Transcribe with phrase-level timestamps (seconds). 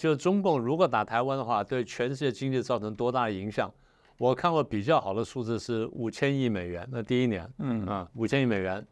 [0.00, 3.70] 就中共如果打台湾的话，对全世界经济造成多大的影响？
[4.16, 8.84] 我看过比较好的数字是五千亿美元，那第一年，嗯啊，五千亿美元，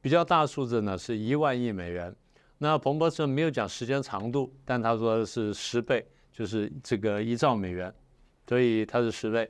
[0.00, 2.12] 比较大的数字呢是一万亿美元。
[2.58, 7.94] 那彭博社没有讲时间长度，但他说是十倍，就是这个一兆美元，
[8.48, 9.48] 所以它是十倍。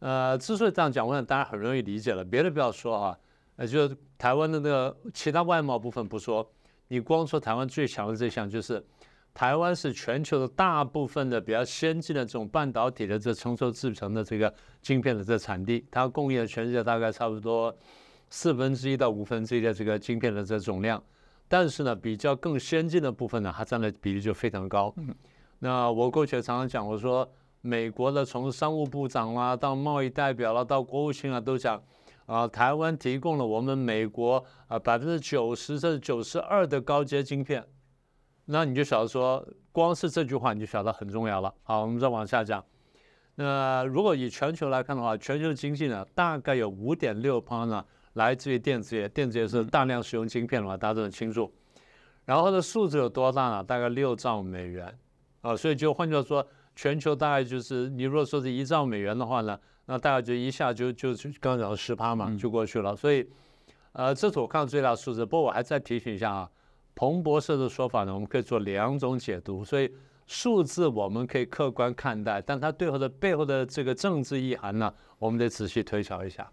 [0.00, 3.18] 呃，之所以这样讲，我想大家很容易理解了，别的不要说啊，
[3.54, 6.44] 呃，就是台湾的那个其他外贸部分不说，
[6.88, 8.84] 你光说台湾最强的这项就是。
[9.34, 17.72] 台湾是全球的大部分的比较先进的这种半导体的这成熟制成的这个晶片的这产地，它供应了全世界大概差不多
[18.30, 21.00] 四分之一到五分之一的这个晶片的这总量。
[21.46, 24.92] 但是呢，比较更先进的部分呢，它占的比例就非常高。
[25.60, 31.80] 那我过去常常讲，我说美国的从商务部长啦到贸易代表啦到国务卿啊都讲
[32.26, 37.64] 啊，台湾提供了我们美国啊百分之九十甚至九十二的高阶晶片。
[38.50, 41.52] 那你就晓得说，光是这句话你就晓得很重要了。
[41.64, 42.64] 好，我们再往下讲。
[43.34, 51.52] 那如果以全球来看的话，全球经济呢，大概有五点六趴呢来自于电子业，电子业是大量使用晶片的话，大家都很清楚。
[52.24, 53.62] 然后的数字有多大呢？
[53.62, 54.98] 大概六兆美元
[55.42, 62.96] 啊，所以就换句话说，全球大概就是你如果说是一兆美元的话呢，那大概就一下就就刚刚讲的十趴嘛，就过去了。
[62.96, 63.28] 所以，
[63.92, 65.26] 呃，这是我看到最大数字。
[65.26, 66.50] 不过我还再提醒一下啊。
[66.98, 69.88] 彭博士的说法呢，我们可以做两种解读，所以
[70.26, 76.50] 数字我们可以客观看待，但它背后的背后的这个政治意涵呢，我们得仔细推敲一下。